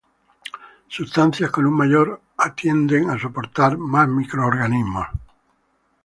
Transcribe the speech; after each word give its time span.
Sustancias 0.87 1.51
con 1.51 1.67
un 1.67 1.75
mayor 1.75 2.19
a 2.35 2.55
tienden 2.55 3.11
a 3.11 3.19
soportar 3.19 3.77
más 3.77 4.07
microorganismos. 4.09 5.05